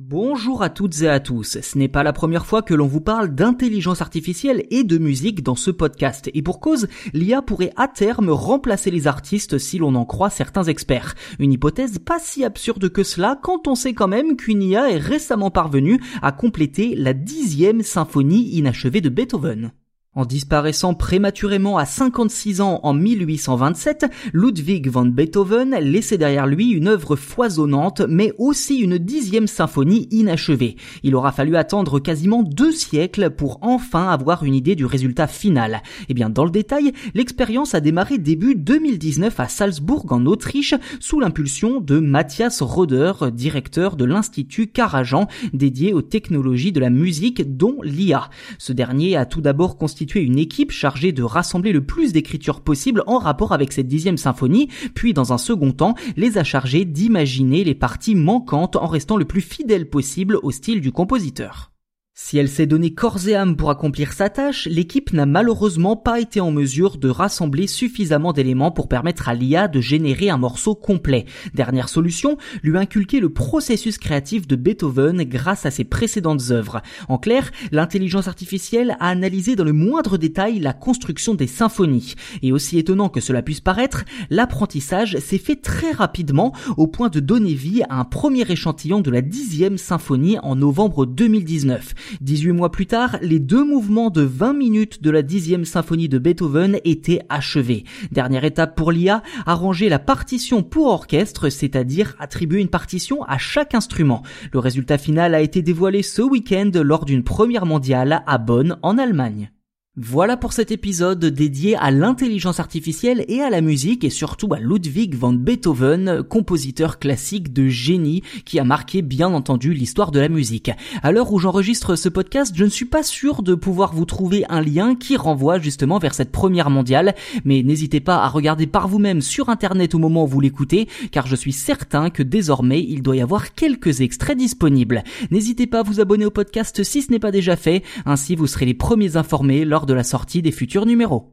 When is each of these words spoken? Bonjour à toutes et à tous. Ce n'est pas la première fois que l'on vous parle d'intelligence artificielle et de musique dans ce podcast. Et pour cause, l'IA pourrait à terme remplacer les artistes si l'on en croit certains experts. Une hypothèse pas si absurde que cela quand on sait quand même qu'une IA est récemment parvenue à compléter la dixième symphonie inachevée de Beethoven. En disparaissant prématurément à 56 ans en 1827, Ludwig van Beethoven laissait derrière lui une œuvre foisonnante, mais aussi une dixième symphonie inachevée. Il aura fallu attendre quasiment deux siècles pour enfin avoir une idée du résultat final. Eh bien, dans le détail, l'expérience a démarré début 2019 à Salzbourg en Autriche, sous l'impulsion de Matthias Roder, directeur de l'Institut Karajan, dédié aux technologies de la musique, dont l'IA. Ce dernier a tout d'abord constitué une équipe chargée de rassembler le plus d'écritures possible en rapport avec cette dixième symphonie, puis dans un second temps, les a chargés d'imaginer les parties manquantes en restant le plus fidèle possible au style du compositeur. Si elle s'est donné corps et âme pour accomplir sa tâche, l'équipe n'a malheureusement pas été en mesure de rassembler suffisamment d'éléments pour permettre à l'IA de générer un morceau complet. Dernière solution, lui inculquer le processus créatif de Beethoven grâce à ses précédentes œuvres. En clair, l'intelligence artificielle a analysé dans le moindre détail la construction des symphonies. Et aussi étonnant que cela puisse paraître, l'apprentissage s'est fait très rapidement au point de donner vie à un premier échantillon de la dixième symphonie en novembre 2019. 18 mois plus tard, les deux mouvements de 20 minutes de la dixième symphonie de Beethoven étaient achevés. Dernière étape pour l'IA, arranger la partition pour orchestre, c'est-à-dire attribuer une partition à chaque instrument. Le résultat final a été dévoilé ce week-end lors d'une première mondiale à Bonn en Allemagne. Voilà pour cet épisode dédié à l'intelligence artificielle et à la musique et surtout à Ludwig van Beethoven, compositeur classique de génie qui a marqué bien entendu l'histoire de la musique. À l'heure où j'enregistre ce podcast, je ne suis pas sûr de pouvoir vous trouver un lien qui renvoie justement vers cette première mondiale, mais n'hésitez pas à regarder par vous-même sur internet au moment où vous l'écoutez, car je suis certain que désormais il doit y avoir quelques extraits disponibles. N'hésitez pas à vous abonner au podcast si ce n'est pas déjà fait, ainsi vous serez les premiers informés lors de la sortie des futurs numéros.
Bonjour 0.00 0.62
à 0.62 0.70
toutes 0.70 1.02
et 1.02 1.08
à 1.08 1.18
tous. 1.18 1.58
Ce 1.60 1.76
n'est 1.76 1.88
pas 1.88 2.04
la 2.04 2.12
première 2.12 2.46
fois 2.46 2.62
que 2.62 2.72
l'on 2.72 2.86
vous 2.86 3.00
parle 3.00 3.34
d'intelligence 3.34 4.00
artificielle 4.00 4.64
et 4.70 4.84
de 4.84 4.96
musique 4.96 5.42
dans 5.42 5.56
ce 5.56 5.72
podcast. 5.72 6.30
Et 6.34 6.42
pour 6.42 6.60
cause, 6.60 6.86
l'IA 7.14 7.42
pourrait 7.42 7.72
à 7.74 7.88
terme 7.88 8.30
remplacer 8.30 8.92
les 8.92 9.08
artistes 9.08 9.58
si 9.58 9.76
l'on 9.76 9.96
en 9.96 10.04
croit 10.04 10.30
certains 10.30 10.62
experts. 10.62 11.16
Une 11.40 11.52
hypothèse 11.52 11.98
pas 11.98 12.20
si 12.20 12.44
absurde 12.44 12.90
que 12.90 13.02
cela 13.02 13.40
quand 13.42 13.66
on 13.66 13.74
sait 13.74 13.92
quand 13.92 14.06
même 14.06 14.36
qu'une 14.36 14.62
IA 14.62 14.88
est 14.88 14.98
récemment 14.98 15.50
parvenue 15.50 16.00
à 16.22 16.30
compléter 16.30 16.94
la 16.94 17.12
dixième 17.12 17.82
symphonie 17.82 18.50
inachevée 18.50 19.00
de 19.00 19.08
Beethoven. 19.08 19.72
En 20.18 20.24
disparaissant 20.24 20.94
prématurément 20.94 21.78
à 21.78 21.84
56 21.84 22.60
ans 22.60 22.80
en 22.82 22.92
1827, 22.92 24.06
Ludwig 24.32 24.88
van 24.88 25.04
Beethoven 25.04 25.76
laissait 25.80 26.18
derrière 26.18 26.48
lui 26.48 26.70
une 26.70 26.88
œuvre 26.88 27.14
foisonnante, 27.14 28.02
mais 28.08 28.32
aussi 28.36 28.78
une 28.78 28.98
dixième 28.98 29.46
symphonie 29.46 30.08
inachevée. 30.10 30.74
Il 31.04 31.14
aura 31.14 31.30
fallu 31.30 31.54
attendre 31.54 32.00
quasiment 32.00 32.42
deux 32.42 32.72
siècles 32.72 33.30
pour 33.30 33.60
enfin 33.62 34.08
avoir 34.08 34.42
une 34.42 34.56
idée 34.56 34.74
du 34.74 34.86
résultat 34.86 35.28
final. 35.28 35.84
Eh 36.08 36.14
bien, 36.14 36.30
dans 36.30 36.44
le 36.44 36.50
détail, 36.50 36.90
l'expérience 37.14 37.76
a 37.76 37.80
démarré 37.80 38.18
début 38.18 38.56
2019 38.56 39.38
à 39.38 39.46
Salzbourg 39.46 40.04
en 40.10 40.26
Autriche, 40.26 40.74
sous 40.98 41.20
l'impulsion 41.20 41.80
de 41.80 42.00
Matthias 42.00 42.60
Roder, 42.60 43.12
directeur 43.32 43.94
de 43.94 44.04
l'Institut 44.04 44.66
Karajan, 44.66 45.28
dédié 45.52 45.92
aux 45.92 46.02
technologies 46.02 46.72
de 46.72 46.80
la 46.80 46.90
musique, 46.90 47.56
dont 47.56 47.76
l'IA. 47.84 48.30
Ce 48.58 48.72
dernier 48.72 49.16
a 49.16 49.24
tout 49.24 49.40
d'abord 49.40 49.78
constitué 49.78 50.07
une 50.16 50.38
équipe 50.38 50.70
chargée 50.70 51.12
de 51.12 51.22
rassembler 51.22 51.72
le 51.72 51.84
plus 51.84 52.12
d'écritures 52.12 52.60
possible 52.60 53.02
en 53.06 53.18
rapport 53.18 53.52
avec 53.52 53.72
cette 53.72 53.88
dixième 53.88 54.16
symphonie, 54.16 54.68
puis 54.94 55.12
dans 55.12 55.32
un 55.32 55.38
second 55.38 55.72
temps, 55.72 55.94
les 56.16 56.38
a 56.38 56.44
chargés 56.44 56.84
d'imaginer 56.84 57.64
les 57.64 57.74
parties 57.74 58.14
manquantes 58.14 58.76
en 58.76 58.86
restant 58.86 59.16
le 59.16 59.24
plus 59.24 59.40
fidèle 59.40 59.88
possible 59.88 60.38
au 60.42 60.50
style 60.50 60.80
du 60.80 60.92
compositeur. 60.92 61.72
Si 62.20 62.36
elle 62.36 62.50
s'est 62.50 62.66
donné 62.66 62.92
corps 62.92 63.26
et 63.26 63.36
âme 63.36 63.56
pour 63.56 63.70
accomplir 63.70 64.12
sa 64.12 64.28
tâche, 64.28 64.66
l'équipe 64.66 65.14
n'a 65.14 65.24
malheureusement 65.24 65.96
pas 65.96 66.20
été 66.20 66.40
en 66.40 66.50
mesure 66.50 66.98
de 66.98 67.08
rassembler 67.08 67.66
suffisamment 67.66 68.34
d'éléments 68.34 68.70
pour 68.70 68.86
permettre 68.86 69.30
à 69.30 69.34
l'IA 69.34 69.66
de 69.66 69.80
générer 69.80 70.28
un 70.28 70.36
morceau 70.36 70.74
complet. 70.74 71.24
Dernière 71.54 71.88
solution, 71.88 72.36
lui 72.62 72.76
inculquer 72.76 73.20
le 73.20 73.30
processus 73.30 73.96
créatif 73.96 74.46
de 74.46 74.56
Beethoven 74.56 75.22
grâce 75.22 75.64
à 75.64 75.70
ses 75.70 75.84
précédentes 75.84 76.50
œuvres. 76.50 76.82
En 77.08 77.16
clair, 77.16 77.50
l'intelligence 77.72 78.28
artificielle 78.28 78.96
a 79.00 79.08
analysé 79.08 79.56
dans 79.56 79.64
le 79.64 79.72
moindre 79.72 80.18
détail 80.18 80.58
la 80.58 80.74
construction 80.74 81.34
des 81.34 81.46
symphonies. 81.46 82.14
Et 82.42 82.52
aussi 82.52 82.78
étonnant 82.78 83.08
que 83.08 83.20
cela 83.20 83.40
puisse 83.40 83.62
paraître, 83.62 84.04
l'apprentissage 84.28 85.16
s'est 85.18 85.38
fait 85.38 85.56
très 85.56 85.92
rapidement 85.92 86.52
au 86.76 86.88
point 86.88 87.08
de 87.08 87.20
donner 87.20 87.54
vie 87.54 87.84
à 87.88 88.00
un 88.00 88.04
premier 88.04 88.42
échantillon 88.50 89.00
de 89.00 89.10
la 89.10 89.22
dixième 89.22 89.78
symphonie 89.78 90.38
en 90.40 90.56
novembre 90.56 91.06
2019. 91.06 91.94
18 92.20 92.52
mois 92.52 92.70
plus 92.70 92.86
tard, 92.86 93.18
les 93.22 93.38
deux 93.38 93.64
mouvements 93.64 94.10
de 94.10 94.22
20 94.22 94.52
minutes 94.54 95.02
de 95.02 95.10
la 95.10 95.22
dixième 95.22 95.64
symphonie 95.64 96.08
de 96.08 96.18
Beethoven 96.18 96.78
étaient 96.84 97.20
achevés. 97.28 97.84
Dernière 98.12 98.44
étape 98.44 98.76
pour 98.76 98.92
l'IA, 98.92 99.22
arranger 99.46 99.88
la 99.88 99.98
partition 99.98 100.62
pour 100.62 100.86
orchestre, 100.86 101.48
c'est-à-dire 101.48 102.14
attribuer 102.18 102.60
une 102.60 102.68
partition 102.68 103.22
à 103.24 103.38
chaque 103.38 103.74
instrument. 103.74 104.22
Le 104.52 104.58
résultat 104.58 104.98
final 104.98 105.34
a 105.34 105.40
été 105.40 105.62
dévoilé 105.62 106.02
ce 106.02 106.22
week-end 106.22 106.70
lors 106.74 107.04
d'une 107.04 107.24
première 107.24 107.66
mondiale 107.66 108.22
à 108.26 108.38
Bonn 108.38 108.76
en 108.82 108.98
Allemagne. 108.98 109.50
Voilà 110.00 110.36
pour 110.36 110.52
cet 110.52 110.70
épisode 110.70 111.24
dédié 111.24 111.74
à 111.74 111.90
l'intelligence 111.90 112.60
artificielle 112.60 113.24
et 113.26 113.40
à 113.40 113.50
la 113.50 113.60
musique 113.60 114.04
et 114.04 114.10
surtout 114.10 114.54
à 114.54 114.60
Ludwig 114.60 115.16
van 115.16 115.32
Beethoven, 115.32 116.22
compositeur 116.22 117.00
classique 117.00 117.52
de 117.52 117.66
génie 117.66 118.22
qui 118.44 118.60
a 118.60 118.64
marqué 118.64 119.02
bien 119.02 119.26
entendu 119.26 119.74
l'histoire 119.74 120.12
de 120.12 120.20
la 120.20 120.28
musique. 120.28 120.70
À 121.02 121.10
l'heure 121.10 121.32
où 121.32 121.40
j'enregistre 121.40 121.96
ce 121.96 122.08
podcast, 122.08 122.52
je 122.54 122.62
ne 122.62 122.68
suis 122.68 122.84
pas 122.84 123.02
sûr 123.02 123.42
de 123.42 123.56
pouvoir 123.56 123.92
vous 123.92 124.04
trouver 124.04 124.44
un 124.48 124.60
lien 124.60 124.94
qui 124.94 125.16
renvoie 125.16 125.58
justement 125.58 125.98
vers 125.98 126.14
cette 126.14 126.30
première 126.30 126.70
mondiale, 126.70 127.16
mais 127.44 127.64
n'hésitez 127.64 127.98
pas 127.98 128.22
à 128.22 128.28
regarder 128.28 128.68
par 128.68 128.86
vous-même 128.86 129.20
sur 129.20 129.48
internet 129.48 129.96
au 129.96 129.98
moment 129.98 130.22
où 130.22 130.28
vous 130.28 130.40
l'écoutez, 130.40 130.86
car 131.10 131.26
je 131.26 131.34
suis 131.34 131.52
certain 131.52 132.10
que 132.10 132.22
désormais 132.22 132.84
il 132.84 133.02
doit 133.02 133.16
y 133.16 133.20
avoir 133.20 133.52
quelques 133.52 134.00
extraits 134.00 134.38
disponibles. 134.38 135.02
N'hésitez 135.32 135.66
pas 135.66 135.80
à 135.80 135.82
vous 135.82 135.98
abonner 136.00 136.24
au 136.24 136.30
podcast 136.30 136.84
si 136.84 137.02
ce 137.02 137.10
n'est 137.10 137.18
pas 137.18 137.32
déjà 137.32 137.56
fait, 137.56 137.82
ainsi 138.06 138.36
vous 138.36 138.46
serez 138.46 138.66
les 138.66 138.74
premiers 138.74 139.16
informés 139.16 139.64
lors 139.64 139.87
de 139.88 139.94
la 139.94 140.04
sortie 140.04 140.42
des 140.42 140.52
futurs 140.52 140.86
numéros. 140.86 141.26